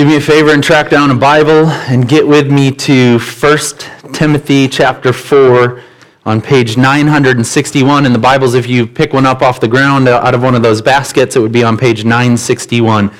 [0.00, 3.58] do me a favor and track down a Bible and get with me to 1
[4.14, 5.82] Timothy chapter 4
[6.24, 8.54] on page 961 in the Bibles.
[8.54, 11.36] If you pick one up off the ground uh, out of one of those baskets,
[11.36, 13.10] it would be on page 961.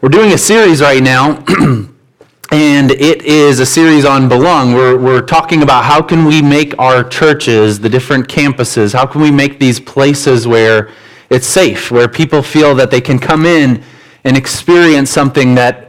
[0.00, 1.44] We're doing a series right now,
[2.52, 4.72] and it is a series on belong.
[4.72, 9.20] We're, we're talking about how can we make our churches, the different campuses, how can
[9.20, 10.90] we make these places where
[11.28, 13.84] it's safe, where people feel that they can come in
[14.24, 15.87] and experience something that,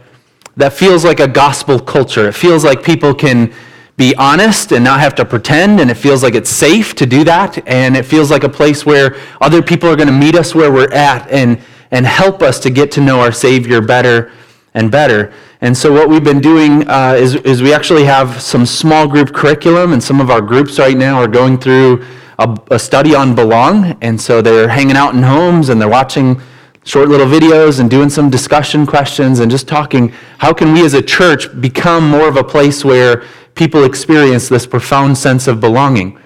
[0.60, 2.28] that feels like a gospel culture.
[2.28, 3.52] It feels like people can
[3.96, 7.24] be honest and not have to pretend, and it feels like it's safe to do
[7.24, 10.54] that, and it feels like a place where other people are going to meet us
[10.54, 11.60] where we're at and
[11.90, 14.30] and help us to get to know our Savior better
[14.74, 15.32] and better.
[15.60, 19.34] And so, what we've been doing uh, is, is we actually have some small group
[19.34, 22.06] curriculum, and some of our groups right now are going through
[22.38, 23.98] a, a study on belong.
[24.00, 26.40] And so, they're hanging out in homes and they're watching
[26.84, 30.94] short little videos and doing some discussion questions and just talking how can we as
[30.94, 36.18] a church become more of a place where people experience this profound sense of belonging.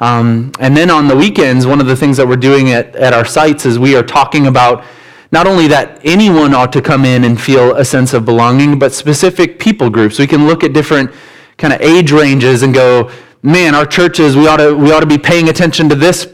[0.00, 3.12] Um, and then on the weekends, one of the things that we're doing at, at
[3.12, 4.84] our sites is we are talking about
[5.30, 8.92] not only that anyone ought to come in and feel a sense of belonging, but
[8.92, 10.18] specific people groups.
[10.18, 11.12] We can look at different
[11.56, 13.10] kind of age ranges and go,
[13.42, 16.26] man, our churches, we ought to, we ought to be paying attention to this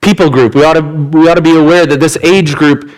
[0.00, 0.54] people group.
[0.54, 2.90] We ought to, we ought to be aware that this age group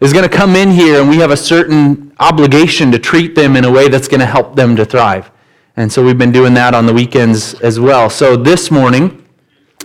[0.00, 3.56] is going to come in here and we have a certain obligation to treat them
[3.56, 5.30] in a way that's going to help them to thrive.
[5.76, 8.08] And so we've been doing that on the weekends as well.
[8.08, 9.24] So this morning,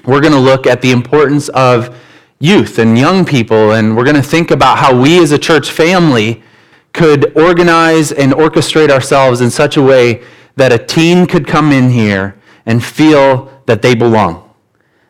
[0.06, 1.96] we're going to look at the importance of
[2.40, 5.70] youth and young people, and we're going to think about how we as a church
[5.70, 6.42] family
[6.94, 10.24] could organize and orchestrate ourselves in such a way
[10.56, 14.50] that a teen could come in here and feel that they belong.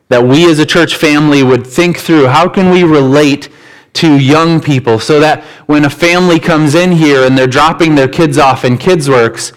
[0.10, 3.50] That we as a church family would think through how can we relate
[3.94, 8.08] to young people so that when a family comes in here and they're dropping their
[8.08, 9.54] kids off in KidsWorks,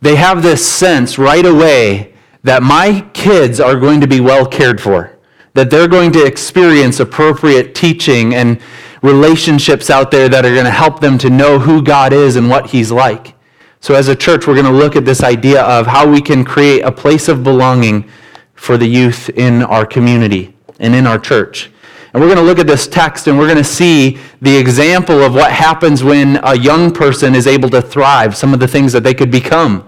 [0.00, 4.80] they have this sense right away that my kids are going to be well cared
[4.80, 5.16] for
[5.56, 8.60] that they're going to experience appropriate teaching and
[9.00, 12.50] relationships out there that are going to help them to know who God is and
[12.50, 13.34] what He's like.
[13.80, 16.44] So, as a church, we're going to look at this idea of how we can
[16.44, 18.06] create a place of belonging
[18.54, 21.70] for the youth in our community and in our church.
[22.16, 25.20] And we're going to look at this text and we're going to see the example
[25.20, 28.90] of what happens when a young person is able to thrive, some of the things
[28.94, 29.86] that they could become.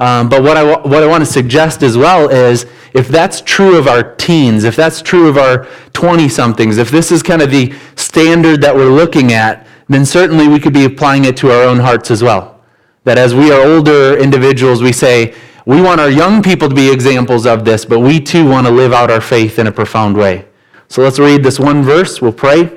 [0.00, 2.64] Um, but what I, what I want to suggest as well is
[2.94, 7.12] if that's true of our teens, if that's true of our 20 somethings, if this
[7.12, 11.26] is kind of the standard that we're looking at, then certainly we could be applying
[11.26, 12.58] it to our own hearts as well.
[13.04, 15.34] That as we are older individuals, we say,
[15.66, 18.72] we want our young people to be examples of this, but we too want to
[18.72, 20.46] live out our faith in a profound way.
[20.88, 22.70] So let's read this one verse, we'll pray,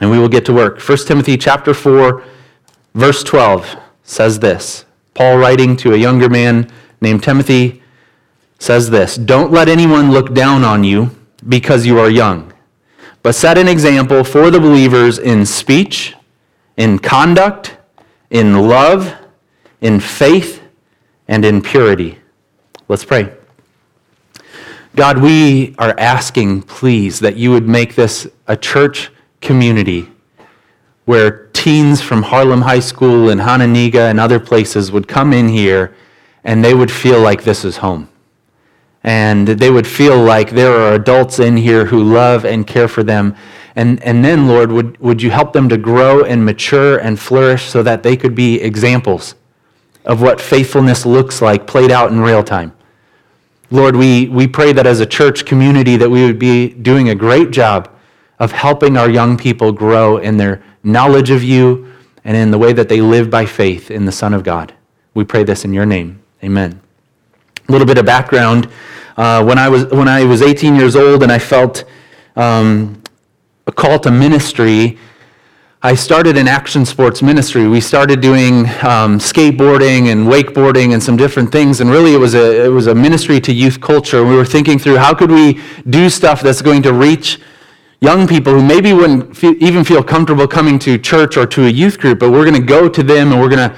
[0.00, 0.80] and we will get to work.
[0.80, 2.22] 1 Timothy chapter 4,
[2.94, 4.84] verse 12 says this.
[5.14, 6.70] Paul writing to a younger man
[7.00, 7.82] named Timothy
[8.58, 11.10] says this Don't let anyone look down on you
[11.48, 12.52] because you are young,
[13.22, 16.14] but set an example for the believers in speech,
[16.76, 17.76] in conduct,
[18.30, 19.14] in love,
[19.80, 20.62] in faith,
[21.28, 22.18] and in purity.
[22.88, 23.32] Let's pray.
[24.96, 30.10] God, we are asking, please, that you would make this a church community
[31.04, 35.94] where teens from Harlem High School and Hononegah and other places would come in here
[36.42, 38.08] and they would feel like this is home.
[39.04, 43.02] And they would feel like there are adults in here who love and care for
[43.02, 43.36] them.
[43.76, 47.64] And, and then, Lord, would, would you help them to grow and mature and flourish
[47.64, 49.36] so that they could be examples
[50.04, 52.72] of what faithfulness looks like played out in real time?
[53.72, 57.14] Lord, we, we pray that as a church community that we would be doing a
[57.14, 57.88] great job
[58.40, 61.92] of helping our young people grow in their knowledge of you
[62.24, 64.74] and in the way that they live by faith in the Son of God.
[65.14, 66.20] We pray this in your name.
[66.42, 66.80] Amen.
[67.68, 68.68] A little bit of background.
[69.16, 71.84] Uh, when, I was, when I was 18 years old and I felt
[72.34, 73.00] um,
[73.66, 74.98] a call to ministry,
[75.82, 77.66] I started an action sports ministry.
[77.66, 82.34] We started doing um, skateboarding and wakeboarding and some different things, and really it was
[82.34, 84.22] a it was a ministry to youth culture.
[84.22, 85.58] We were thinking through how could we
[85.88, 87.40] do stuff that's going to reach
[88.02, 91.98] young people who maybe wouldn't even feel comfortable coming to church or to a youth
[91.98, 93.74] group, but we're going to go to them and we're going to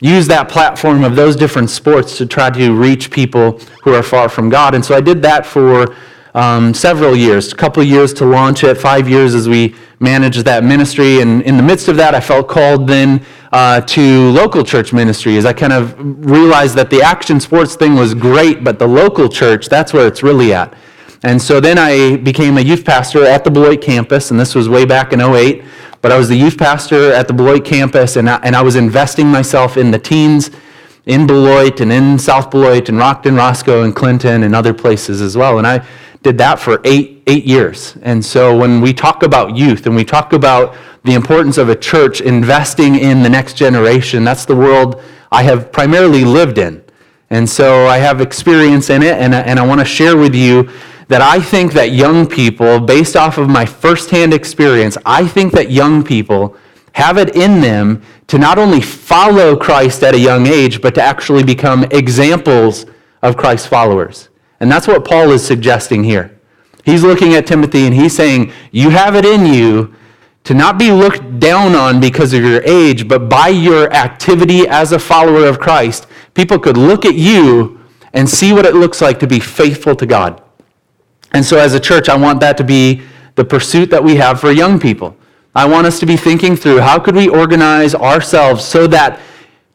[0.00, 4.28] use that platform of those different sports to try to reach people who are far
[4.28, 4.74] from God.
[4.74, 5.96] And so I did that for
[6.36, 10.62] um, several years, a couple years to launch it, five years as we managed that
[10.62, 11.20] ministry.
[11.22, 15.38] And in the midst of that, I felt called then uh, to local church ministry
[15.38, 19.30] as I kind of realized that the action sports thing was great, but the local
[19.30, 20.74] church, that's where it's really at.
[21.22, 24.68] And so then I became a youth pastor at the Beloit campus, and this was
[24.68, 25.64] way back in 08.
[26.02, 28.76] but I was the youth pastor at the Beloit campus, and I, and I was
[28.76, 30.50] investing myself in the teens
[31.06, 35.36] in Beloit and in South Beloit and Rockton, Roscoe, and Clinton and other places as
[35.36, 35.58] well.
[35.58, 35.86] And I
[36.26, 37.96] did that for eight, eight years.
[38.02, 40.74] And so when we talk about youth and we talk about
[41.04, 45.00] the importance of a church investing in the next generation, that's the world
[45.30, 46.82] I have primarily lived in.
[47.30, 50.34] And so I have experience in it, and I, and I want to share with
[50.34, 50.68] you
[51.06, 55.70] that I think that young people, based off of my firsthand experience, I think that
[55.70, 56.56] young people
[56.94, 61.02] have it in them to not only follow Christ at a young age, but to
[61.02, 62.84] actually become examples
[63.22, 64.28] of Christ's followers.
[64.60, 66.38] And that's what Paul is suggesting here.
[66.84, 69.94] He's looking at Timothy and he's saying, You have it in you
[70.44, 74.92] to not be looked down on because of your age, but by your activity as
[74.92, 77.80] a follower of Christ, people could look at you
[78.12, 80.42] and see what it looks like to be faithful to God.
[81.32, 83.02] And so, as a church, I want that to be
[83.34, 85.16] the pursuit that we have for young people.
[85.54, 89.20] I want us to be thinking through how could we organize ourselves so that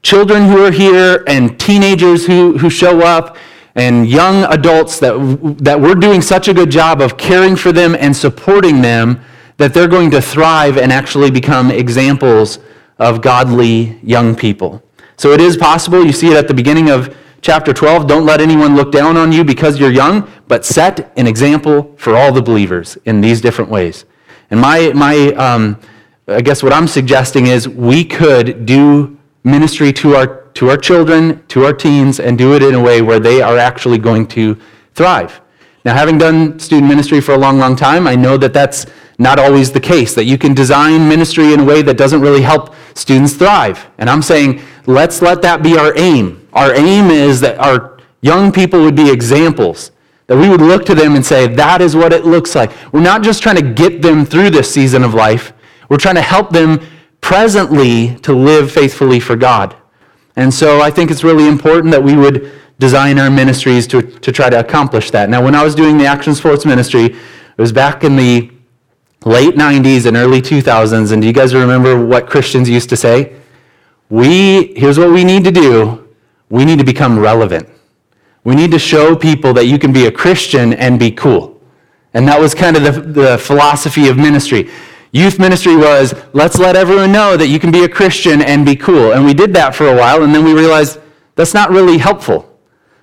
[0.01, 3.37] children who are here and teenagers who, who show up
[3.75, 5.13] and young adults that,
[5.59, 9.21] that we're doing such a good job of caring for them and supporting them
[9.57, 12.59] that they're going to thrive and actually become examples
[12.99, 14.83] of godly young people.
[15.17, 16.05] So it is possible.
[16.05, 18.07] You see it at the beginning of chapter 12.
[18.07, 22.15] Don't let anyone look down on you because you're young, but set an example for
[22.15, 24.05] all the believers in these different ways.
[24.49, 25.79] And my, my um,
[26.27, 31.45] I guess what I'm suggesting is we could do ministry to our, to our children,
[31.47, 34.57] to our teens, and do it in a way where they are actually going to
[34.93, 35.41] thrive.
[35.83, 38.85] Now, having done student ministry for a long, long time, I know that that's
[39.17, 42.41] not always the case, that you can design ministry in a way that doesn't really
[42.41, 43.87] help students thrive.
[43.97, 46.47] And I'm saying, let's let that be our aim.
[46.53, 49.91] Our aim is that our young people would be examples
[50.31, 52.71] that we would look to them and say, that is what it looks like.
[52.93, 55.51] We're not just trying to get them through this season of life,
[55.89, 56.79] we're trying to help them
[57.19, 59.75] presently to live faithfully for God.
[60.35, 64.31] And so I think it's really important that we would design our ministries to, to
[64.31, 65.29] try to accomplish that.
[65.29, 67.17] Now, when I was doing the Action Sports Ministry, it
[67.57, 68.51] was back in the
[69.23, 71.11] late 90s and early 2000s.
[71.11, 73.35] And do you guys remember what Christians used to say?
[74.09, 76.07] We, here's what we need to do
[76.49, 77.69] we need to become relevant.
[78.43, 81.61] We need to show people that you can be a Christian and be cool.
[82.13, 84.69] And that was kind of the, the philosophy of ministry.
[85.13, 88.75] Youth ministry was let's let everyone know that you can be a Christian and be
[88.75, 89.11] cool.
[89.11, 90.99] And we did that for a while, and then we realized
[91.35, 92.47] that's not really helpful.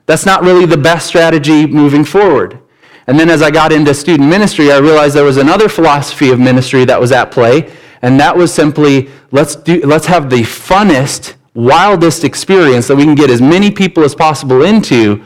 [0.07, 2.59] That's not really the best strategy moving forward.
[3.07, 6.41] And then as I got into student ministry, I realized there was another philosophy of
[6.41, 11.35] ministry that was at play, and that was simply let's, do, let's have the funnest
[11.55, 15.23] wildest experience that we can get as many people as possible into,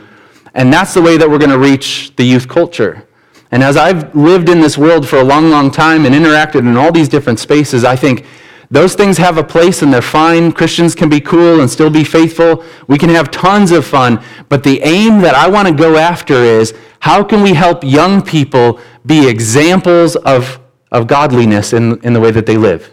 [0.53, 3.07] and that's the way that we're going to reach the youth culture.
[3.53, 6.75] And as I've lived in this world for a long, long time and interacted in
[6.75, 8.25] all these different spaces, I think
[8.71, 10.51] those things have a place and they're fine.
[10.51, 12.63] Christians can be cool and still be faithful.
[12.87, 14.23] We can have tons of fun.
[14.49, 18.23] But the aim that I want to go after is how can we help young
[18.23, 20.59] people be examples of,
[20.91, 22.91] of godliness in, in the way that they live?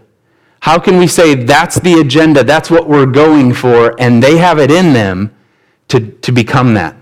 [0.60, 4.58] How can we say that's the agenda, that's what we're going for, and they have
[4.58, 5.34] it in them
[5.88, 6.99] to, to become that?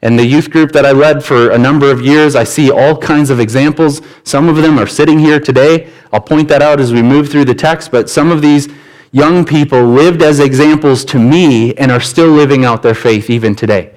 [0.00, 2.96] And the youth group that I led for a number of years, I see all
[2.96, 4.00] kinds of examples.
[4.22, 5.90] Some of them are sitting here today.
[6.12, 8.68] I'll point that out as we move through the text, but some of these
[9.10, 13.56] young people lived as examples to me and are still living out their faith even
[13.56, 13.94] today.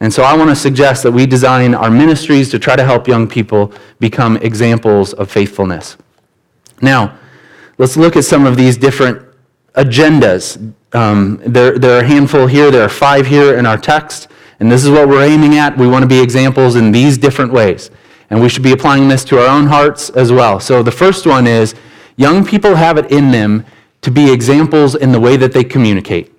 [0.00, 3.06] And so I want to suggest that we design our ministries to try to help
[3.06, 5.96] young people become examples of faithfulness.
[6.80, 7.16] Now,
[7.78, 9.24] let's look at some of these different
[9.74, 10.74] agendas.
[10.92, 14.28] Um, there, there are a handful here, there are five here in our text,
[14.62, 15.76] and this is what we're aiming at.
[15.76, 17.90] We want to be examples in these different ways.
[18.30, 20.60] And we should be applying this to our own hearts as well.
[20.60, 21.74] So the first one is
[22.16, 23.66] young people have it in them
[24.02, 26.32] to be examples in the way that they communicate.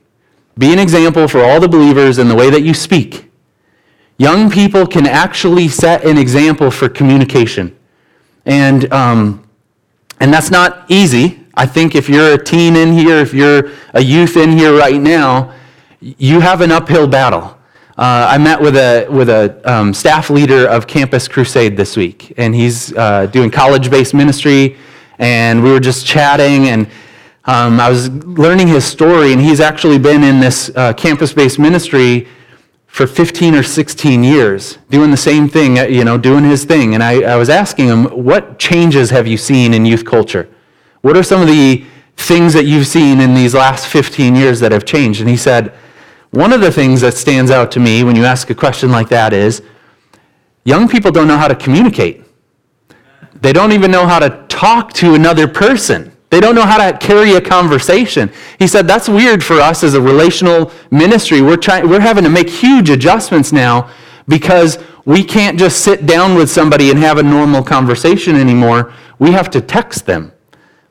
[0.58, 3.30] Be an example for all the believers in the way that you speak.
[4.18, 7.78] Young people can actually set an example for communication.
[8.46, 9.46] And um,
[10.22, 11.42] and that's not easy.
[11.56, 15.02] I think if you're a teen in here, if you're a youth in here right
[15.02, 15.54] now,
[16.00, 17.58] you have an uphill battle.
[17.96, 22.34] Uh, I met with a, with a um, staff leader of Campus Crusade this week,
[22.38, 24.78] and he's uh, doing college based ministry,
[25.20, 26.88] and we were just chatting, and
[27.46, 31.60] um, I was learning his story, and he's actually been in this uh, campus based
[31.60, 32.28] ministry
[32.88, 36.96] for 15 or 16 years, doing the same thing, uh, you know, doing his thing.
[36.96, 40.50] And I, I, was asking him, what changes have you seen in youth culture?
[41.02, 41.86] What are some of the
[42.18, 45.22] things that you've seen in these last 15 years that have changed?
[45.22, 45.74] And he said,
[46.34, 49.08] one of the things that stands out to me when you ask a question like
[49.10, 49.62] that is
[50.64, 52.24] young people don't know how to communicate.
[53.36, 56.12] They don't even know how to talk to another person.
[56.32, 58.32] They don't know how to carry a conversation.
[58.58, 61.42] He said, That's weird for us as a relational ministry.
[61.42, 63.92] We're, trying, we're having to make huge adjustments now
[64.28, 68.92] because we can't just sit down with somebody and have a normal conversation anymore.
[69.20, 70.32] We have to text them.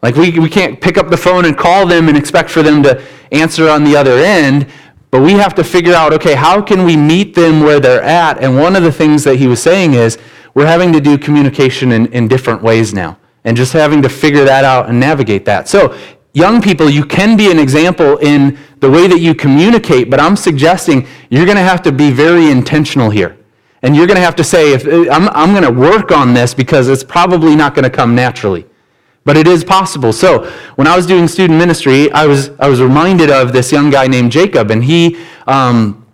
[0.03, 2.81] Like, we, we can't pick up the phone and call them and expect for them
[2.85, 4.69] to answer on the other end.
[5.13, 8.43] But we have to figure out, okay, how can we meet them where they're at?
[8.43, 10.17] And one of the things that he was saying is
[10.55, 14.45] we're having to do communication in, in different ways now and just having to figure
[14.45, 15.69] that out and navigate that.
[15.69, 15.95] So,
[16.33, 20.35] young people, you can be an example in the way that you communicate, but I'm
[20.35, 23.37] suggesting you're going to have to be very intentional here.
[23.83, 26.55] And you're going to have to say, if, I'm, I'm going to work on this
[26.55, 28.65] because it's probably not going to come naturally.
[29.25, 30.13] But it is possible.
[30.13, 33.91] So when I was doing student ministry, I was, I was reminded of this young
[33.91, 36.05] guy named Jacob, and he um,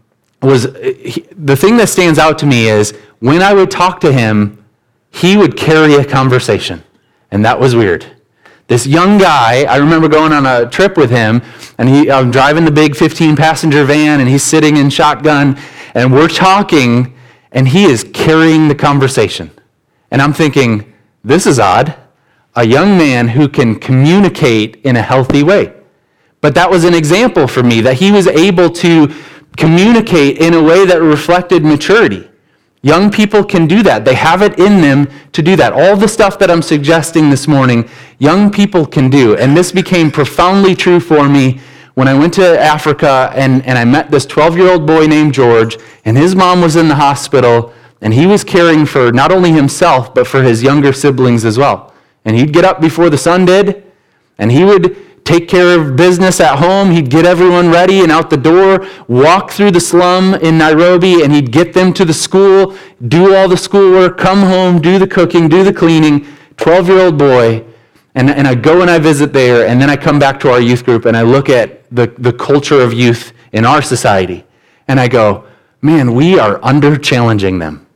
[0.42, 4.12] was, he, the thing that stands out to me is when I would talk to
[4.12, 4.64] him,
[5.10, 6.84] he would carry a conversation.
[7.30, 8.06] And that was weird.
[8.66, 11.40] This young guy, I remember going on a trip with him,
[11.78, 15.58] and he, I'm driving the big 15 passenger van, and he's sitting in shotgun,
[15.94, 17.14] and we're talking,
[17.52, 19.50] and he is carrying the conversation.
[20.10, 20.92] And I'm thinking,
[21.24, 21.96] this is odd
[22.58, 25.72] a young man who can communicate in a healthy way.
[26.40, 29.14] But that was an example for me that he was able to
[29.56, 32.28] communicate in a way that reflected maturity.
[32.82, 34.04] Young people can do that.
[34.04, 35.72] They have it in them to do that.
[35.72, 37.88] All the stuff that I'm suggesting this morning,
[38.18, 39.36] young people can do.
[39.36, 41.60] And this became profoundly true for me
[41.94, 45.32] when I went to Africa and, and I met this 12 year old boy named
[45.32, 49.52] George, and his mom was in the hospital, and he was caring for not only
[49.52, 51.92] himself, but for his younger siblings as well.
[52.24, 53.84] And he'd get up before the sun did,
[54.38, 56.90] and he would take care of business at home.
[56.90, 61.32] He'd get everyone ready and out the door, walk through the slum in Nairobi, and
[61.32, 62.74] he'd get them to the school,
[63.08, 66.26] do all the schoolwork, come home, do the cooking, do the cleaning.
[66.56, 67.64] 12 year old boy.
[68.14, 70.60] And, and I go and I visit there, and then I come back to our
[70.60, 74.44] youth group and I look at the, the culture of youth in our society.
[74.88, 75.44] And I go,
[75.82, 77.86] man, we are under challenging them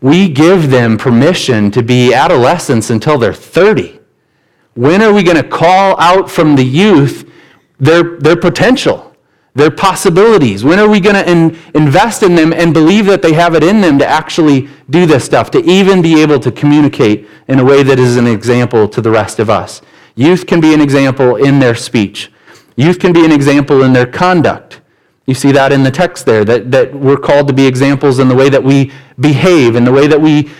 [0.00, 4.00] we give them permission to be adolescents until they're 30.
[4.74, 7.30] When are we going to call out from the youth
[7.78, 9.14] their, their potential,
[9.54, 10.64] their possibilities?
[10.64, 13.62] When are we going to in, invest in them and believe that they have it
[13.62, 17.64] in them to actually do this stuff, to even be able to communicate in a
[17.64, 19.82] way that is an example to the rest of us?
[20.14, 22.32] Youth can be an example in their speech.
[22.76, 24.79] Youth can be an example in their conduct.
[25.30, 28.26] You see that in the text there, that, that we're called to be examples in
[28.26, 30.50] the way that we behave, in the way that we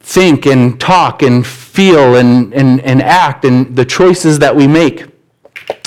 [0.00, 5.06] think and talk and feel and, and, and act, and the choices that we make.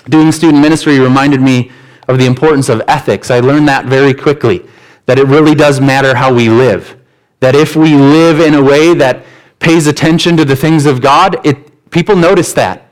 [0.07, 1.69] Doing student ministry reminded me
[2.07, 3.29] of the importance of ethics.
[3.29, 4.65] I learned that very quickly,
[5.05, 6.95] that it really does matter how we live.
[7.41, 9.25] That if we live in a way that
[9.59, 12.88] pays attention to the things of God, it, people notice that.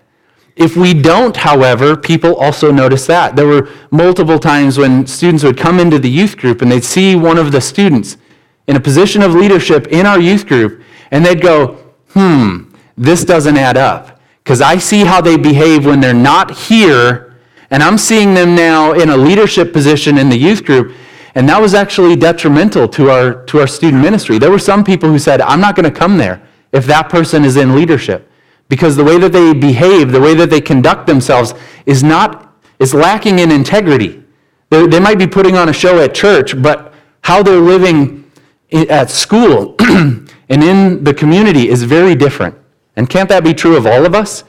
[0.58, 3.36] If we don't, however, people also notice that.
[3.36, 7.16] There were multiple times when students would come into the youth group and they'd see
[7.16, 8.18] one of the students
[8.66, 11.78] in a position of leadership in our youth group, and they'd go,
[12.10, 14.20] hmm, this doesn't add up.
[14.44, 17.38] Because I see how they behave when they're not here,
[17.70, 20.94] and I'm seeing them now in a leadership position in the youth group,
[21.36, 24.38] and that was actually detrimental to our, to our student ministry.
[24.38, 27.46] There were some people who said, I'm not going to come there if that person
[27.46, 28.30] is in leadership
[28.70, 31.54] because the way that they behave, the way that they conduct themselves
[31.86, 34.24] is not is lacking in integrity.
[34.70, 38.30] They, they might be putting on a show at church, but how they're living
[38.72, 42.56] at school and in the community is very different.
[42.96, 44.44] And can't that be true of all of us?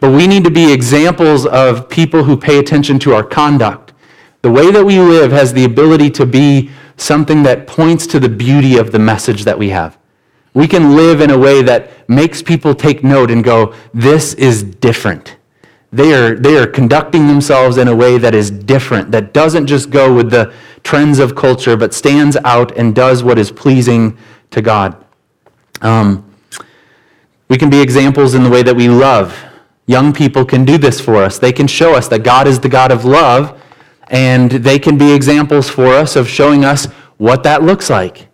[0.00, 3.92] But we need to be examples of people who pay attention to our conduct.
[4.42, 8.28] The way that we live has the ability to be something that points to the
[8.28, 9.98] beauty of the message that we have.
[10.56, 14.62] We can live in a way that makes people take note and go, this is
[14.62, 15.36] different.
[15.92, 19.90] They are, they are conducting themselves in a way that is different, that doesn't just
[19.90, 24.16] go with the trends of culture, but stands out and does what is pleasing
[24.50, 25.04] to God.
[25.82, 26.24] Um,
[27.48, 29.38] we can be examples in the way that we love.
[29.84, 31.38] Young people can do this for us.
[31.38, 33.60] They can show us that God is the God of love,
[34.08, 36.86] and they can be examples for us of showing us
[37.18, 38.28] what that looks like.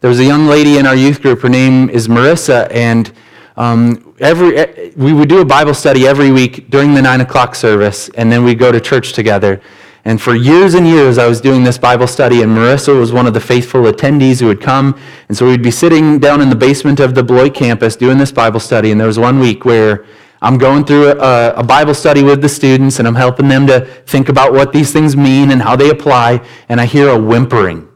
[0.00, 1.40] There was a young lady in our youth group.
[1.40, 3.10] Her name is Marissa, and
[3.56, 8.08] um, every we would do a Bible study every week during the nine o'clock service,
[8.10, 9.60] and then we'd go to church together.
[10.04, 13.26] And for years and years, I was doing this Bible study, and Marissa was one
[13.26, 14.96] of the faithful attendees who would come.
[15.26, 18.30] And so we'd be sitting down in the basement of the Beloit campus doing this
[18.30, 18.92] Bible study.
[18.92, 20.06] And there was one week where
[20.40, 23.80] I'm going through a, a, Bible study with the students, and I'm helping them to
[24.06, 26.46] think about what these things mean and how they apply.
[26.68, 27.87] And I hear a whimpering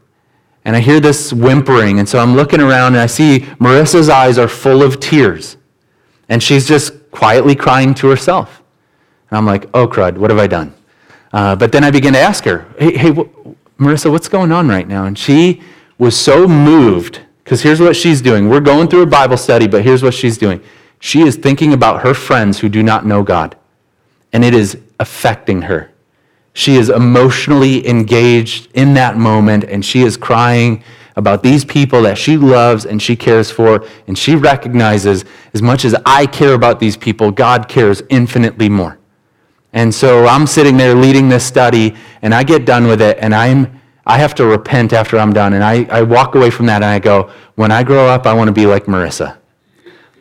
[0.65, 1.99] and I hear this whimpering.
[1.99, 5.57] And so I'm looking around and I see Marissa's eyes are full of tears.
[6.29, 8.61] And she's just quietly crying to herself.
[9.29, 10.73] And I'm like, oh, crud, what have I done?
[11.31, 13.11] Uh, but then I begin to ask her, hey, hey
[13.79, 15.05] Marissa, what's going on right now?
[15.05, 15.61] And she
[15.97, 18.49] was so moved, because here's what she's doing.
[18.49, 20.61] We're going through a Bible study, but here's what she's doing.
[20.99, 23.57] She is thinking about her friends who do not know God,
[24.31, 25.91] and it is affecting her.
[26.53, 30.83] She is emotionally engaged in that moment, and she is crying
[31.15, 35.85] about these people that she loves and she cares for, and she recognizes as much
[35.85, 38.97] as I care about these people, God cares infinitely more.
[39.73, 43.33] And so I'm sitting there leading this study, and I get done with it, and
[43.33, 45.53] I'm, I have to repent after I'm done.
[45.53, 48.33] And I, I walk away from that, and I go, when I grow up, I
[48.33, 49.37] want to be like Marissa.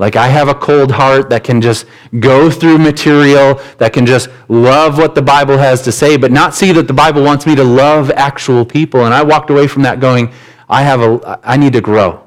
[0.03, 1.87] Like I have a cold heart that can just
[2.19, 6.57] go through material, that can just love what the Bible has to say, but not
[6.57, 9.05] see that the Bible wants me to love actual people.
[9.05, 10.33] And I walked away from that going,
[10.69, 12.21] I have a I need to grow.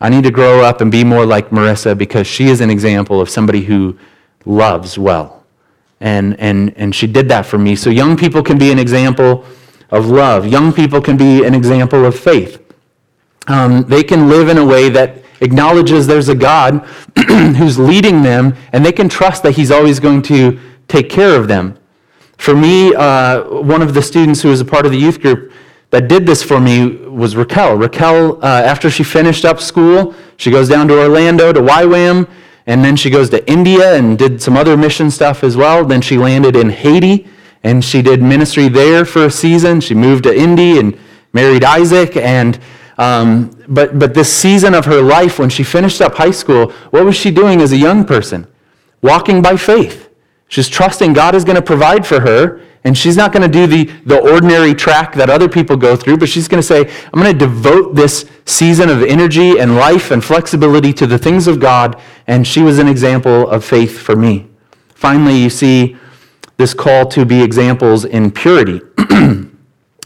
[0.00, 3.20] I need to grow up and be more like Marissa because she is an example
[3.20, 3.98] of somebody who
[4.44, 5.44] loves well.
[5.98, 7.74] And and and she did that for me.
[7.74, 9.44] So young people can be an example
[9.90, 10.46] of love.
[10.46, 12.62] Young people can be an example of faith.
[13.48, 16.84] Um, they can live in a way that acknowledges there's a God
[17.56, 21.48] who's leading them, and they can trust that He's always going to take care of
[21.48, 21.78] them.
[22.38, 25.52] For me, uh, one of the students who was a part of the youth group
[25.90, 27.76] that did this for me was Raquel.
[27.76, 32.28] Raquel, uh, after she finished up school, she goes down to Orlando to YWAM,
[32.66, 35.84] and then she goes to India and did some other mission stuff as well.
[35.84, 37.26] Then she landed in Haiti,
[37.64, 39.80] and she did ministry there for a season.
[39.80, 40.98] She moved to Indy and
[41.32, 42.58] married Isaac, and
[42.98, 47.04] um, but, but this season of her life, when she finished up high school, what
[47.04, 48.46] was she doing as a young person?
[49.02, 50.10] Walking by faith.
[50.48, 53.66] She's trusting God is going to provide for her, and she's not going to do
[53.66, 57.20] the, the ordinary track that other people go through, but she's going to say, I'm
[57.20, 61.60] going to devote this season of energy and life and flexibility to the things of
[61.60, 64.48] God, and she was an example of faith for me.
[64.94, 65.96] Finally, you see
[66.56, 68.80] this call to be examples in purity.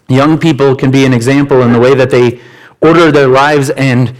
[0.08, 2.40] Young people can be an example in the way that they
[2.82, 4.14] order their lives and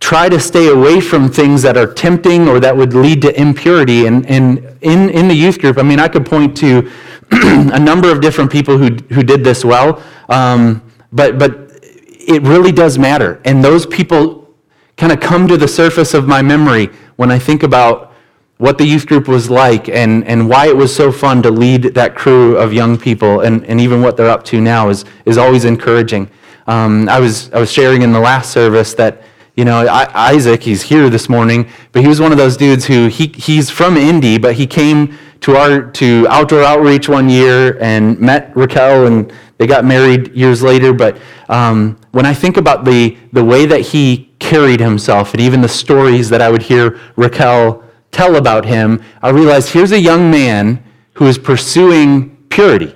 [0.00, 4.06] try to stay away from things that are tempting or that would lead to impurity.
[4.06, 6.90] And, and in, in the youth group, I mean, I could point to
[7.30, 10.82] a number of different people who, who did this well, um,
[11.12, 13.40] but, but it really does matter.
[13.44, 14.52] And those people
[14.96, 18.12] kind of come to the surface of my memory when I think about
[18.58, 21.82] what the youth group was like and, and why it was so fun to lead
[21.94, 25.38] that crew of young people and, and even what they're up to now is, is
[25.38, 26.28] always encouraging.
[26.70, 29.22] Um, I, was, I was sharing in the last service that,
[29.56, 32.84] you know, I, Isaac, he's here this morning, but he was one of those dudes
[32.84, 37.76] who, he, he's from Indy, but he came to, our, to outdoor outreach one year
[37.80, 40.92] and met Raquel, and they got married years later.
[40.92, 45.62] But um, when I think about the, the way that he carried himself, and even
[45.62, 50.30] the stories that I would hear Raquel tell about him, I realized here's a young
[50.30, 52.94] man who is pursuing purity,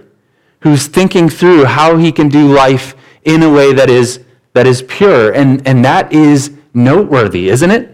[0.61, 4.21] who's thinking through how he can do life in a way that is,
[4.53, 5.33] that is pure.
[5.33, 7.91] And, and that is noteworthy, isn't it?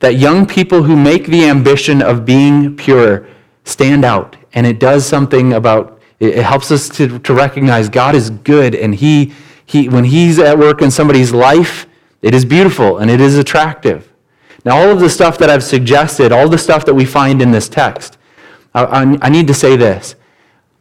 [0.00, 3.26] That young people who make the ambition of being pure
[3.64, 4.36] stand out.
[4.54, 8.74] And it does something about, it helps us to, to recognize God is good.
[8.74, 9.32] And he,
[9.64, 11.86] he, when He's at work in somebody's life,
[12.20, 14.12] it is beautiful and it is attractive.
[14.64, 17.50] Now, all of the stuff that I've suggested, all the stuff that we find in
[17.50, 18.18] this text,
[18.74, 20.14] I, I, I need to say this.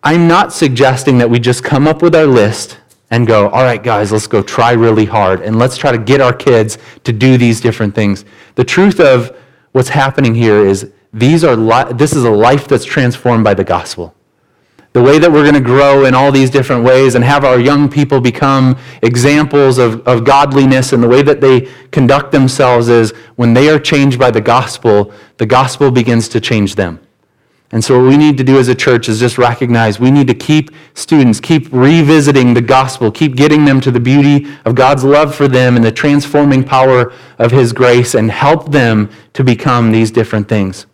[0.03, 2.77] I'm not suggesting that we just come up with our list
[3.11, 6.21] and go, all right, guys, let's go try really hard and let's try to get
[6.21, 8.23] our kids to do these different things.
[8.55, 9.37] The truth of
[9.73, 13.65] what's happening here is these are li- this is a life that's transformed by the
[13.65, 14.15] gospel.
[14.93, 17.59] The way that we're going to grow in all these different ways and have our
[17.59, 23.11] young people become examples of, of godliness and the way that they conduct themselves is
[23.35, 26.99] when they are changed by the gospel, the gospel begins to change them.
[27.73, 30.27] And so, what we need to do as a church is just recognize we need
[30.27, 35.05] to keep students, keep revisiting the gospel, keep getting them to the beauty of God's
[35.05, 39.91] love for them and the transforming power of His grace, and help them to become
[39.91, 40.85] these different things.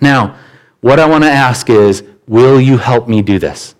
[0.00, 0.38] Now,
[0.80, 3.74] what I want to ask is will you help me do this?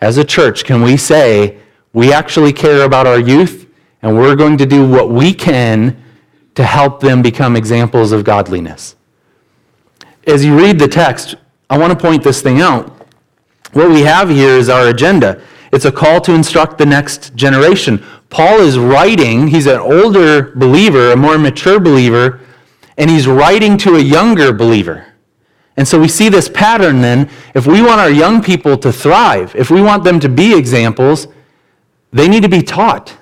[0.00, 1.58] As a church, can we say
[1.92, 3.66] we actually care about our youth
[4.00, 6.02] and we're going to do what we can
[6.54, 8.96] to help them become examples of godliness?
[10.26, 11.34] As you read the text,
[11.72, 12.90] I want to point this thing out.
[13.72, 15.40] What we have here is our agenda.
[15.72, 18.04] It's a call to instruct the next generation.
[18.28, 22.40] Paul is writing, he's an older believer, a more mature believer,
[22.98, 25.14] and he's writing to a younger believer.
[25.78, 27.30] And so we see this pattern then.
[27.54, 31.26] If we want our young people to thrive, if we want them to be examples,
[32.12, 33.16] they need to be taught.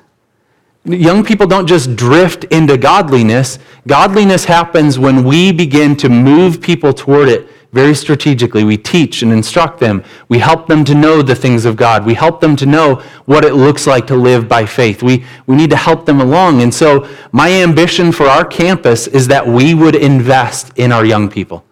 [0.85, 3.61] Young people don't just drift into godliness.
[3.87, 8.65] Godliness happens when we begin to move people toward it very strategically.
[8.65, 10.03] We teach and instruct them.
[10.29, 12.05] We help them to know the things of God.
[12.05, 15.03] We help them to know what it looks like to live by faith.
[15.03, 16.63] We, we need to help them along.
[16.63, 21.29] And so, my ambition for our campus is that we would invest in our young
[21.29, 21.65] people.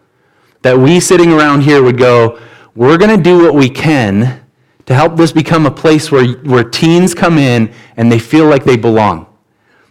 [0.62, 2.40] That we sitting around here would go,
[2.74, 4.44] we're going to do what we can
[4.86, 8.64] to help this become a place where, where teens come in and they feel like
[8.64, 9.26] they belong.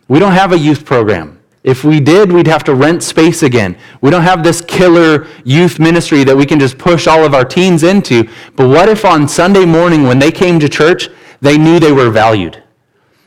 [0.08, 1.37] We don't have a youth program.
[1.68, 3.78] If we did, we'd have to rent space again.
[4.00, 7.44] We don't have this killer youth ministry that we can just push all of our
[7.44, 8.30] teens into.
[8.56, 11.10] But what if on Sunday morning when they came to church,
[11.42, 12.64] they knew they were valued?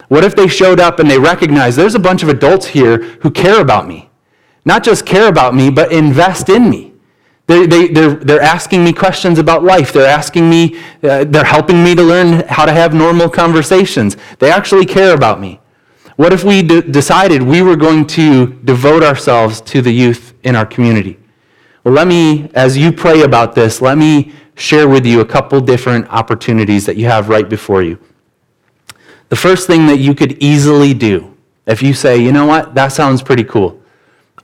[0.08, 3.30] What if they showed up and they recognized there's a bunch of adults here who
[3.30, 4.08] care about me?
[4.64, 6.94] Not just care about me, but invest in me.
[7.46, 9.92] They, they, they're, they're asking me questions about life.
[9.92, 14.16] They're asking me, uh, they're helping me to learn how to have normal conversations.
[14.38, 15.59] They actually care about me.
[16.20, 20.54] What if we d- decided we were going to devote ourselves to the youth in
[20.54, 21.18] our community?
[21.82, 25.62] Well, let me, as you pray about this, let me share with you a couple
[25.62, 27.98] different opportunities that you have right before you.
[29.30, 31.34] The first thing that you could easily do,
[31.66, 33.80] if you say, you know what, that sounds pretty cool.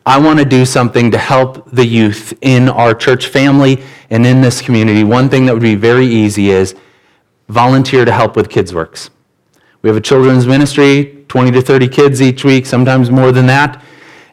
[0.07, 4.41] I want to do something to help the youth in our church family and in
[4.41, 5.05] this community.
[5.05, 6.75] One thing that would be very easy is
[7.51, 9.11] volunteer to help with Kids Works.
[9.83, 13.83] We have a children's ministry 20 to 30 kids each week, sometimes more than that.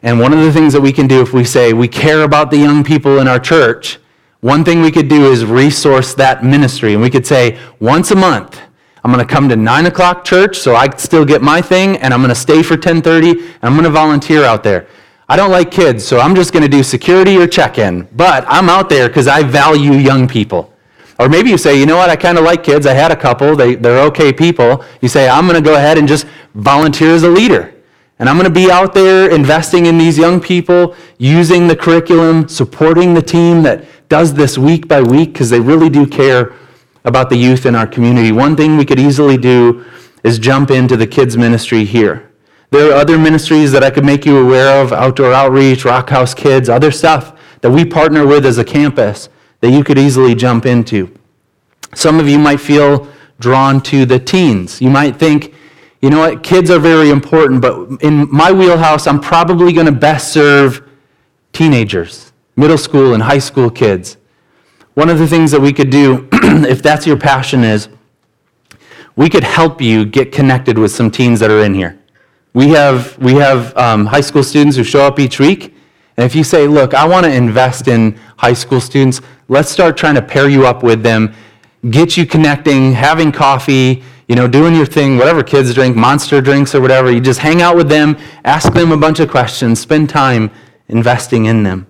[0.02, 2.50] And one of the things that we can do if we say we care about
[2.50, 3.98] the young people in our church,
[4.40, 6.92] one thing we could do is resource that ministry.
[6.92, 8.60] And we could say, once a month,
[9.02, 12.12] I'm going to come to 9 o'clock church so I still get my thing, and
[12.12, 14.86] I'm going to stay for 1030, and I'm going to volunteer out there.
[15.30, 18.06] I don't like kids, so I'm just going to do security or check-in.
[18.12, 20.73] But I'm out there because I value young people.
[21.18, 22.86] Or maybe you say, you know what, I kind of like kids.
[22.86, 23.54] I had a couple.
[23.54, 24.84] They, they're okay people.
[25.00, 27.74] You say, I'm going to go ahead and just volunteer as a leader.
[28.18, 32.48] And I'm going to be out there investing in these young people, using the curriculum,
[32.48, 36.52] supporting the team that does this week by week because they really do care
[37.04, 38.32] about the youth in our community.
[38.32, 39.84] One thing we could easily do
[40.22, 42.30] is jump into the kids' ministry here.
[42.70, 46.34] There are other ministries that I could make you aware of outdoor outreach, Rock House
[46.34, 49.28] Kids, other stuff that we partner with as a campus
[49.64, 51.10] that you could easily jump into.
[51.94, 53.08] Some of you might feel
[53.40, 54.78] drawn to the teens.
[54.78, 55.54] You might think,
[56.02, 59.92] you know what, kids are very important, but in my wheelhouse, I'm probably going to
[59.92, 60.86] best serve
[61.54, 64.18] teenagers, middle school and high school kids.
[64.92, 67.88] One of the things that we could do, if that's your passion, is
[69.16, 71.98] we could help you get connected with some teens that are in here.
[72.52, 75.74] We have, we have um, high school students who show up each week.
[76.16, 79.96] And if you say, look, I want to invest in high school students, let's start
[79.96, 81.34] trying to pair you up with them,
[81.90, 86.74] get you connecting, having coffee, you know, doing your thing, whatever kids drink, monster drinks
[86.74, 87.10] or whatever.
[87.10, 90.50] You just hang out with them, ask them a bunch of questions, spend time
[90.88, 91.86] investing in them.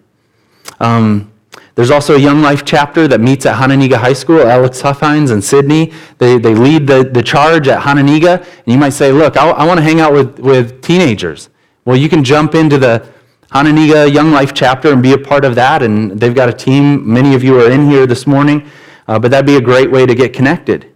[0.81, 1.33] Um,
[1.77, 4.43] there's also a Young Life chapter that meets at Hononegah High School.
[4.43, 8.39] Alex Huffines and Sydney, they, they lead the, the charge at Hononegah.
[8.39, 11.51] And you might say, look, I, I want to hang out with, with teenagers.
[11.85, 13.07] Well, you can jump into the
[13.55, 15.83] Hononegah Young Life chapter and be a part of that.
[15.83, 17.11] And they've got a team.
[17.11, 18.69] Many of you are in here this morning,
[19.07, 20.93] uh, but that'd be a great way to get connected.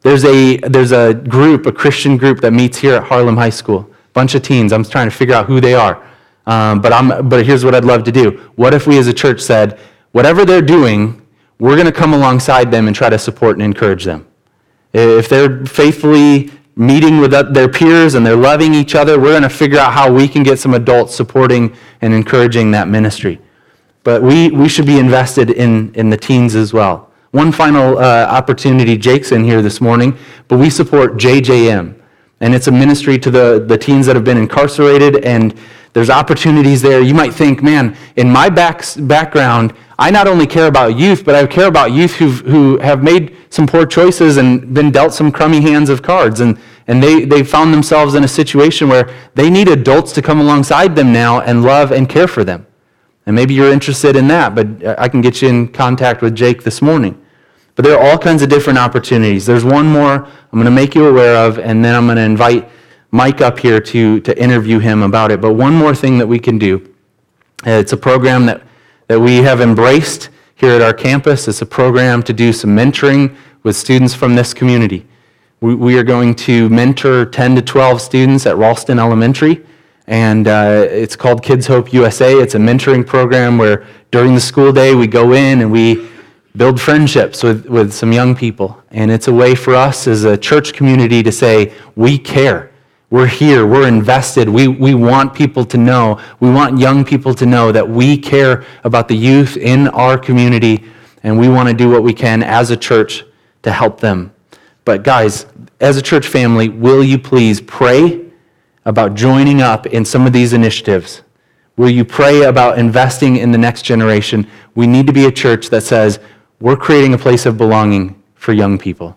[0.00, 3.90] There's a, there's a group, a Christian group that meets here at Harlem High School.
[4.14, 4.72] Bunch of teens.
[4.72, 6.02] I'm trying to figure out who they are.
[6.46, 8.30] Um, but, I'm, but here's what I'd love to do.
[8.56, 9.78] What if we as a church said,
[10.12, 11.20] whatever they're doing,
[11.58, 14.26] we're going to come alongside them and try to support and encourage them.
[14.94, 19.48] If they're faithfully meeting with their peers and they're loving each other, we're going to
[19.50, 23.40] figure out how we can get some adults supporting and encouraging that ministry.
[24.04, 27.10] But we, we should be invested in, in the teens as well.
[27.32, 32.00] One final uh, opportunity, Jake's in here this morning, but we support JJM.
[32.40, 35.58] And it's a ministry to the, the teens that have been incarcerated, and
[35.92, 37.00] there's opportunities there.
[37.00, 41.34] You might think, man, in my back, background, I not only care about youth, but
[41.34, 45.32] I care about youth who who have made some poor choices and been dealt some
[45.32, 46.40] crummy hands of cards.
[46.40, 50.40] And, and they, they found themselves in a situation where they need adults to come
[50.40, 52.66] alongside them now and love and care for them.
[53.26, 56.62] And maybe you're interested in that, but I can get you in contact with Jake
[56.62, 57.20] this morning.
[57.74, 59.46] But there are all kinds of different opportunities.
[59.46, 62.22] There's one more I'm going to make you aware of, and then I'm going to
[62.22, 62.68] invite
[63.10, 65.40] Mike up here to, to interview him about it.
[65.40, 66.94] But one more thing that we can do.
[67.64, 68.62] It's a program that
[69.08, 71.48] that we have embraced here at our campus.
[71.48, 75.06] It's a program to do some mentoring with students from this community.
[75.60, 79.64] We, we are going to mentor 10 to 12 students at Ralston Elementary,
[80.06, 82.34] and uh, it's called Kids Hope USA.
[82.34, 86.08] It's a mentoring program where during the school day we go in and we
[86.56, 88.82] build friendships with, with some young people.
[88.90, 92.67] And it's a way for us as a church community to say, we care.
[93.10, 94.50] We're here, we're invested.
[94.50, 98.66] We, we want people to know, we want young people to know that we care
[98.84, 100.84] about the youth in our community
[101.22, 103.24] and we want to do what we can as a church
[103.62, 104.32] to help them.
[104.84, 105.46] But, guys,
[105.80, 108.26] as a church family, will you please pray
[108.84, 111.22] about joining up in some of these initiatives?
[111.76, 114.46] Will you pray about investing in the next generation?
[114.74, 116.18] We need to be a church that says,
[116.60, 119.16] we're creating a place of belonging for young people.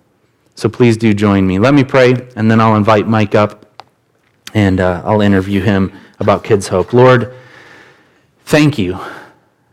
[0.55, 1.59] So please do join me.
[1.59, 3.65] Let me pray, and then I'll invite Mike up
[4.53, 6.93] and uh, I'll interview him about Kids Hope.
[6.93, 7.33] Lord,
[8.45, 8.99] thank you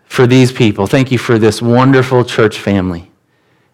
[0.07, 0.87] for these people.
[0.87, 3.11] Thank you for this wonderful church family.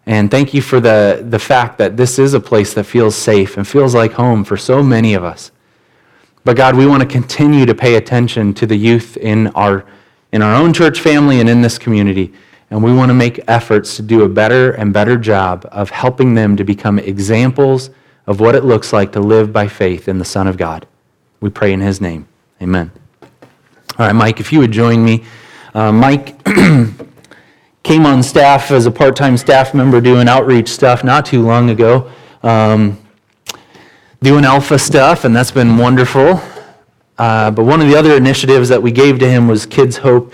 [0.05, 3.57] And thank you for the, the fact that this is a place that feels safe
[3.57, 5.51] and feels like home for so many of us.
[6.43, 9.85] But God, we want to continue to pay attention to the youth in our,
[10.31, 12.33] in our own church family and in this community.
[12.69, 16.35] And we want to make efforts to do a better and better job of helping
[16.35, 17.89] them to become examples
[18.27, 20.85] of what it looks like to live by faith in the Son of God.
[21.45, 22.27] We pray in His name.
[22.59, 22.91] Amen.
[23.21, 25.25] All right, Mike, if you would join me.
[25.75, 26.43] Uh, Mike
[27.83, 31.69] came on staff as a part time staff member doing outreach stuff not too long
[31.69, 32.11] ago.
[32.41, 32.99] Um,
[34.23, 36.41] doing alpha stuff, and that's been wonderful.
[37.19, 40.33] Uh, but one of the other initiatives that we gave to him was Kids Hope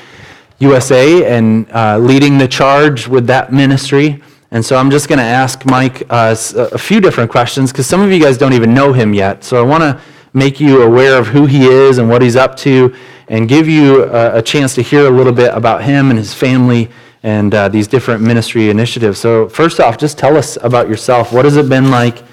[0.60, 4.24] USA and uh, leading the charge with that ministry.
[4.52, 8.00] And so I'm just going to ask Mike uh, a few different questions because some
[8.00, 9.43] of you guys don't even know him yet.
[9.43, 10.02] So I want to
[10.34, 12.96] make you aware of who he is and what he's up to
[13.28, 16.34] and give you a, a chance to hear a little bit about him and his
[16.34, 16.89] family
[17.24, 19.20] and uh, these different ministry initiatives.
[19.20, 21.32] So, first off, just tell us about yourself.
[21.32, 22.24] What has it been like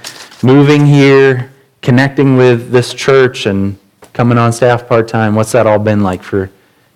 [0.42, 3.78] moving here, connecting with this church, and
[4.12, 5.34] coming on staff part time?
[5.34, 6.50] What's that all been like for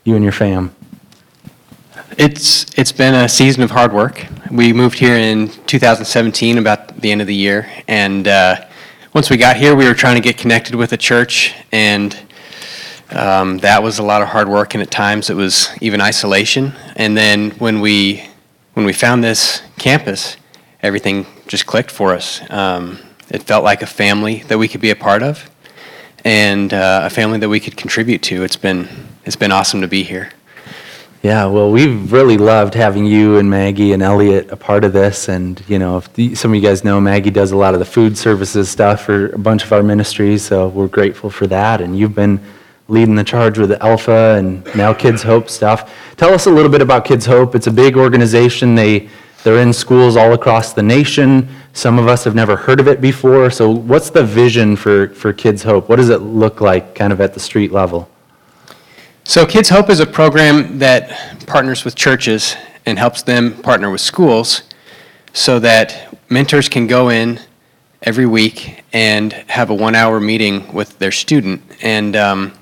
[0.05, 0.75] you and your fam?
[2.19, 4.27] It's it's been a season of hard work.
[4.51, 8.65] We moved here in 2017, about the end of the year, and uh,
[9.14, 12.18] once we got here, we were trying to get connected with a church, and
[13.11, 16.72] um, that was a lot of hard work, and at times it was even isolation.
[16.96, 18.25] And then when we
[18.72, 20.38] when we found this campus,
[20.83, 22.40] everything just clicked for us.
[22.51, 22.98] Um,
[23.29, 25.51] it felt like a family that we could be a part of,
[26.25, 28.44] and uh, a family that we could contribute to.
[28.44, 28.88] It's been
[29.27, 30.31] it's been awesome to be here.
[31.22, 35.28] Yeah, well, we've really loved having you and Maggie and Elliot a part of this.
[35.28, 37.87] And, you know, the, some of you guys know, Maggie does a lot of the
[37.87, 41.80] food services stuff for a bunch of our ministries, so we're grateful for that.
[41.80, 42.40] And you've been
[42.88, 45.94] leading the charge with the Alpha and now Kids Hope stuff.
[46.16, 47.54] Tell us a little bit about Kids Hope.
[47.54, 48.74] It's a big organization.
[48.74, 49.08] They,
[49.44, 51.48] they're in schools all across the nation.
[51.72, 53.48] Some of us have never heard of it before.
[53.50, 55.88] So, what's the vision for, for Kids Hope?
[55.88, 58.08] What does it look like kind of at the street level?
[59.33, 64.03] So, Kids Hope is a program that partners with churches and helps them partner with
[64.03, 64.64] schools
[65.33, 67.40] so that mentors can go in
[68.03, 71.62] every week and have a one hour meeting with their student.
[71.81, 72.53] And um,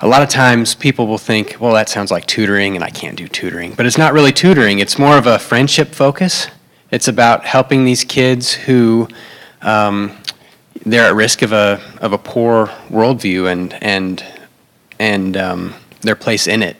[0.00, 3.16] a lot of times people will think, well, that sounds like tutoring and I can't
[3.16, 3.74] do tutoring.
[3.74, 6.46] But it's not really tutoring, it's more of a friendship focus.
[6.92, 9.08] It's about helping these kids who
[9.60, 10.16] um,
[10.86, 14.24] they're at risk of a, of a poor worldview and, and,
[15.00, 16.76] and um, their place in it.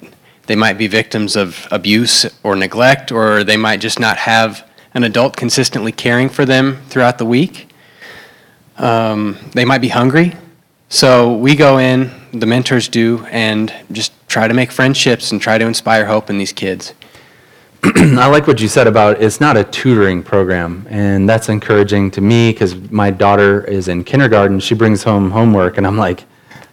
[0.46, 5.04] They might be victims of abuse or neglect, or they might just not have an
[5.04, 7.68] adult consistently caring for them throughout the week.
[8.76, 10.34] Um, they might be hungry.
[10.88, 15.56] So we go in, the mentors do, and just try to make friendships and try
[15.58, 16.94] to inspire hope in these kids.
[17.84, 22.20] I like what you said about it's not a tutoring program, and that's encouraging to
[22.20, 24.60] me because my daughter is in kindergarten.
[24.60, 26.24] She brings home homework, and I'm like,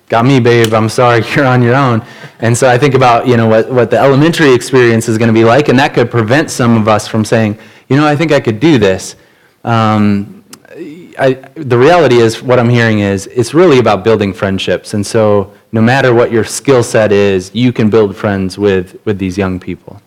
[0.10, 0.74] "Got me, babe.
[0.74, 2.04] I'm sorry, you're on your own."
[2.40, 5.34] And so I think about you know what what the elementary experience is going to
[5.34, 7.58] be like, and that could prevent some of us from saying,
[7.90, 9.16] "You know, I think I could do this."
[9.64, 10.44] Um,
[11.20, 15.52] I, the reality is, what I'm hearing is, it's really about building friendships, and so
[15.72, 19.60] no matter what your skill set is, you can build friends with with these young
[19.60, 20.02] people.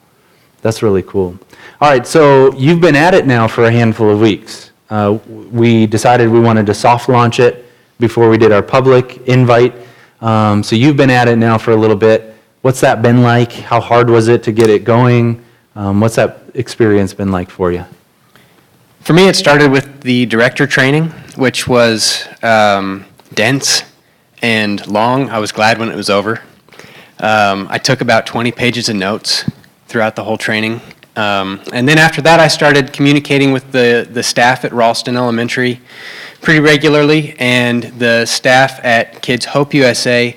[0.63, 1.39] That's really cool.
[1.81, 4.71] All right, so you've been at it now for a handful of weeks.
[4.91, 7.65] Uh, we decided we wanted to soft launch it
[7.99, 9.75] before we did our public invite.
[10.21, 12.35] Um, so you've been at it now for a little bit.
[12.63, 13.53] What's that been like?
[13.53, 15.43] How hard was it to get it going?
[15.75, 17.85] Um, what's that experience been like for you?
[19.01, 23.83] For me, it started with the director training, which was um, dense
[24.43, 25.31] and long.
[25.31, 26.43] I was glad when it was over.
[27.19, 29.45] Um, I took about 20 pages of notes
[29.87, 30.81] throughout the whole training.
[31.17, 35.81] Um, and then after that, I started communicating with the, the staff at Ralston Elementary
[36.41, 40.37] pretty regularly, and the staff at Kids Hope USA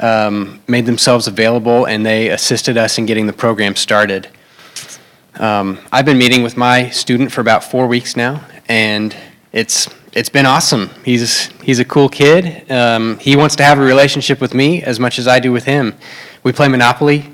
[0.00, 4.28] um, made themselves available and they assisted us in getting the program started.
[5.38, 9.16] Um, I've been meeting with my student for about four weeks now, and
[9.52, 10.90] it's it's been awesome.
[11.04, 12.70] He's he's a cool kid.
[12.70, 15.64] Um, he wants to have a relationship with me as much as I do with
[15.64, 15.94] him.
[16.42, 17.31] We play Monopoly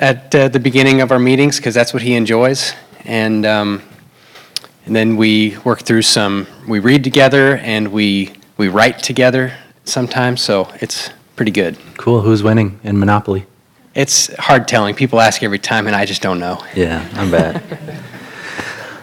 [0.00, 2.74] at uh, the beginning of our meetings because that's what he enjoys,
[3.04, 3.82] and um,
[4.86, 6.46] and then we work through some.
[6.68, 9.52] We read together and we we write together
[9.84, 10.42] sometimes.
[10.42, 11.76] So it's pretty good.
[11.96, 12.20] Cool.
[12.20, 13.46] Who's winning in Monopoly?
[13.94, 14.94] It's hard telling.
[14.94, 16.64] People ask every time, and I just don't know.
[16.76, 17.62] Yeah, I'm bad.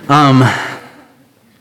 [0.10, 0.40] um,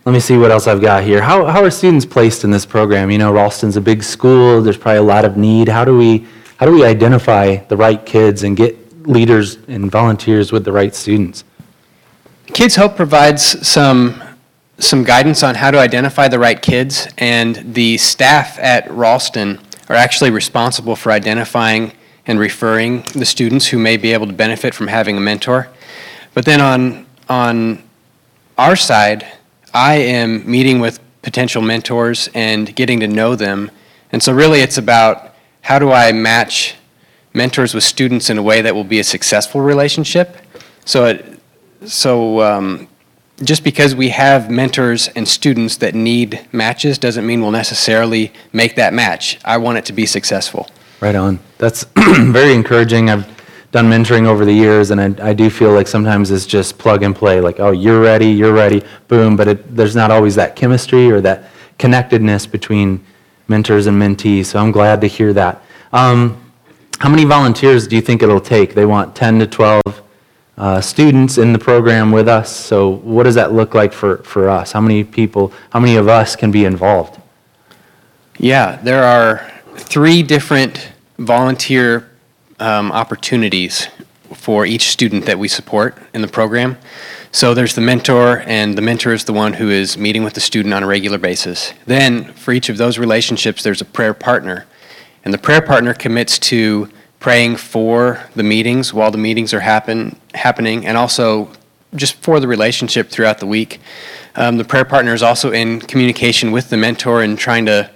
[0.04, 1.20] let me see what else I've got here.
[1.20, 3.10] How, how are students placed in this program?
[3.10, 4.62] You know, Ralston's a big school.
[4.62, 5.68] There's probably a lot of need.
[5.68, 6.26] How do we
[6.58, 10.94] how do we identify the right kids and get leaders and volunteers with the right
[10.94, 11.44] students?
[12.52, 14.22] Kids Hope provides some
[14.78, 19.96] some guidance on how to identify the right kids, and the staff at Ralston are
[19.96, 21.92] actually responsible for identifying
[22.26, 25.68] and referring the students who may be able to benefit from having a mentor.
[26.34, 27.82] But then on on
[28.58, 29.26] our side,
[29.72, 33.70] I am meeting with potential mentors and getting to know them.
[34.12, 36.75] And so really it's about how do I match
[37.36, 40.38] mentors with students in a way that will be a successful relationship.
[40.86, 41.38] So it,
[41.84, 42.88] so um,
[43.44, 48.74] just because we have mentors and students that need matches doesn't mean we'll necessarily make
[48.76, 49.38] that match.
[49.44, 50.68] I want it to be successful.
[51.00, 51.38] Right on.
[51.58, 53.10] That's very encouraging.
[53.10, 53.26] I've
[53.70, 57.02] done mentoring over the years, and I, I do feel like sometimes it's just plug
[57.02, 57.42] and play.
[57.42, 59.36] Like, oh, you're ready, you're ready, boom.
[59.36, 63.04] But it, there's not always that chemistry or that connectedness between
[63.46, 64.46] mentors and mentees.
[64.46, 65.62] So I'm glad to hear that.
[65.92, 66.45] Um,
[66.98, 68.74] how many volunteers do you think it'll take?
[68.74, 69.82] They want 10 to 12
[70.56, 72.54] uh, students in the program with us.
[72.54, 74.72] So what does that look like for, for us?
[74.72, 77.20] How many people, how many of us can be involved?
[78.38, 82.10] Yeah, there are three different volunteer
[82.58, 83.88] um, opportunities
[84.32, 86.78] for each student that we support in the program.
[87.32, 90.40] So there's the mentor, and the mentor is the one who is meeting with the
[90.40, 91.72] student on a regular basis.
[91.84, 94.64] Then, for each of those relationships, there's a prayer partner.
[95.26, 100.14] And the prayer partner commits to praying for the meetings while the meetings are happen,
[100.34, 101.50] happening, and also
[101.96, 103.80] just for the relationship throughout the week.
[104.36, 107.90] Um, the prayer partner is also in communication with the mentor and trying to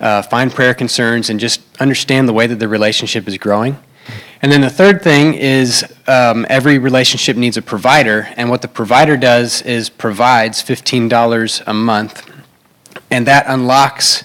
[0.00, 3.76] uh, find prayer concerns and just understand the way that the relationship is growing.
[4.40, 8.68] And then the third thing is um, every relationship needs a provider, and what the
[8.68, 12.30] provider does is provides $15 a month,
[13.10, 14.24] and that unlocks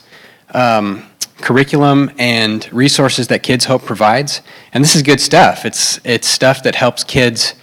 [0.54, 1.04] um,
[1.40, 4.42] curriculum and resources that Kids Hope provides.
[4.74, 5.66] And this is good stuff.
[5.66, 7.54] It's, it's stuff that helps kids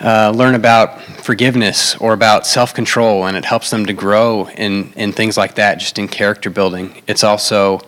[0.00, 4.92] uh, learn about forgiveness or about self control, and it helps them to grow in,
[4.94, 7.02] in things like that, just in character building.
[7.06, 7.80] It's also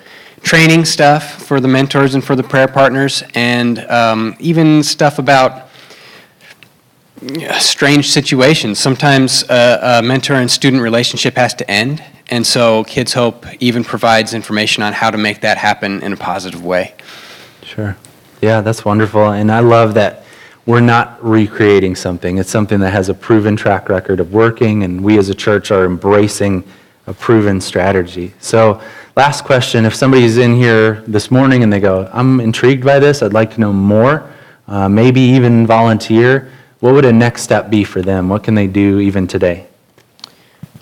[0.42, 5.65] training stuff for the mentors and for the prayer partners, and um, even stuff about
[7.58, 8.78] strange situations.
[8.78, 13.84] Sometimes a, a mentor and student relationship has to end, and so Kids Hope even
[13.84, 16.94] provides information on how to make that happen in a positive way.
[17.62, 17.96] Sure.
[18.40, 19.30] Yeah, that's wonderful.
[19.30, 20.24] And I love that
[20.66, 22.38] we're not recreating something.
[22.38, 25.70] It's something that has a proven track record of working, and we as a church
[25.70, 26.64] are embracing
[27.06, 28.34] a proven strategy.
[28.40, 28.80] So
[29.16, 33.22] Last question, if somebody's in here this morning and they go, I'm intrigued by this,
[33.22, 34.30] I'd like to know more,
[34.68, 38.28] uh, maybe even volunteer, what would a next step be for them?
[38.28, 39.66] What can they do even today?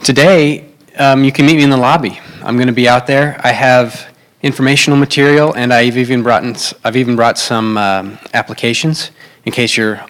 [0.03, 2.21] Today, um, you can meet me in the lobby.
[2.43, 3.41] I'm going to be out there.
[3.43, 9.11] I have informational material, and I've even brought, in, I've even brought some um, applications
[9.45, 10.05] in case you're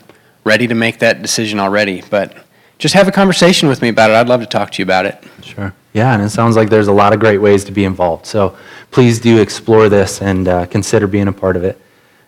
[0.44, 2.02] ready to make that decision already.
[2.10, 2.36] But
[2.78, 4.14] just have a conversation with me about it.
[4.14, 5.22] I'd love to talk to you about it.
[5.42, 5.72] Sure.
[5.92, 8.26] Yeah, and it sounds like there's a lot of great ways to be involved.
[8.26, 8.56] So
[8.90, 11.80] please do explore this and uh, consider being a part of it.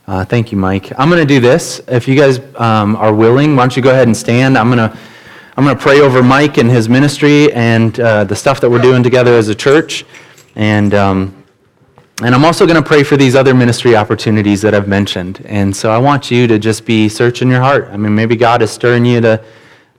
[0.07, 0.92] Uh, thank you, Mike.
[0.99, 1.81] I'm going to do this.
[1.88, 4.57] If you guys um, are willing, why don't you go ahead and stand?
[4.57, 4.97] I'm going to
[5.57, 8.83] I'm going to pray over Mike and his ministry and uh, the stuff that we're
[8.83, 10.05] doing together as a church,
[10.55, 11.45] and um,
[12.23, 15.45] and I'm also going to pray for these other ministry opportunities that I've mentioned.
[15.47, 17.88] And so I want you to just be searching your heart.
[17.90, 19.42] I mean, maybe God is stirring you to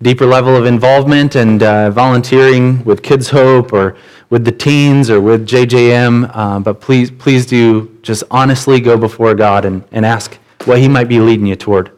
[0.01, 3.97] deeper level of involvement and uh, volunteering with Kids Hope or
[4.29, 6.31] with the teens or with JJM.
[6.33, 10.87] Uh, but please, please do just honestly go before God and, and ask what He
[10.87, 11.89] might be leading you toward.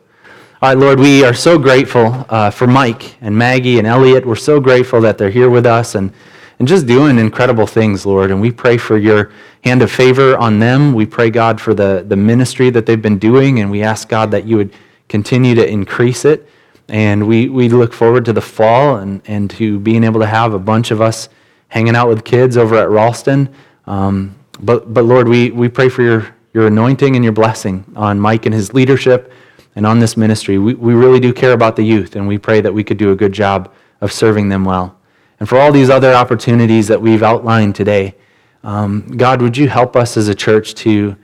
[0.62, 4.26] All right, Lord, we are so grateful uh, for Mike and Maggie and Elliot.
[4.26, 6.12] We're so grateful that they're here with us and,
[6.60, 8.30] and just doing incredible things, Lord.
[8.30, 9.32] And we pray for your
[9.64, 10.94] hand of favor on them.
[10.94, 14.32] We pray, God, for the, the ministry that they've been doing, and we ask, God,
[14.32, 14.74] that you would
[15.08, 16.50] continue to increase it.
[16.90, 20.54] And we, we look forward to the fall and, and to being able to have
[20.54, 21.30] a bunch of us
[21.68, 23.54] hanging out with kids over at Ralston.
[23.86, 28.20] Um, but, but Lord, we, we pray for your, your anointing and your blessing on
[28.20, 29.32] Mike and his leadership
[29.76, 30.58] and on this ministry.
[30.58, 33.12] We, we really do care about the youth, and we pray that we could do
[33.12, 33.72] a good job
[34.02, 34.98] of serving them well.
[35.40, 38.16] and for all these other opportunities that we've outlined today.
[38.64, 41.16] Um, God, would you help us as a church to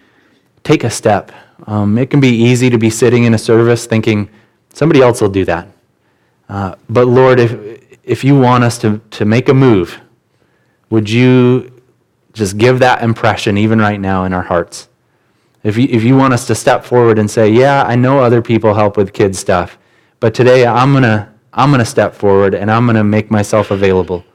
[0.64, 1.32] take a step?
[1.68, 4.30] Um, it can be easy to be sitting in a service thinking,
[4.76, 5.68] somebody else will do that.
[6.50, 7.54] Uh, but Lord, if,
[8.04, 10.00] if you want us to, to make a move,
[10.90, 11.82] would you
[12.34, 14.90] just give that impression even right now in our hearts?
[15.64, 18.42] If you, if you want us to step forward and say, yeah, I know other
[18.42, 19.78] people help with kids stuff,
[20.20, 23.32] but today I'm going to I'm going to step forward and I'm going to make
[23.32, 24.26] myself available.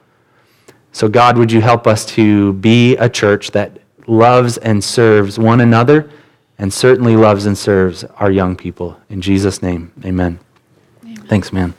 [0.92, 5.60] So, God, would you help us to be a church that loves and serves one
[5.60, 6.10] another
[6.60, 9.00] and certainly loves and serves our young people?
[9.08, 10.38] In Jesus' name, amen.
[11.26, 11.72] Thanks, man.